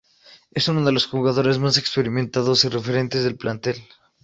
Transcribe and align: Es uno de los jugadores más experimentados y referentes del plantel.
Es 0.49 0.67
uno 0.67 0.83
de 0.83 0.91
los 0.91 1.05
jugadores 1.05 1.59
más 1.59 1.77
experimentados 1.77 2.63
y 2.65 2.69
referentes 2.69 3.23
del 3.23 3.37
plantel. 3.37 3.75